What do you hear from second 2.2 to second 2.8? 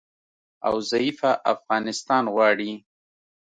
غواړي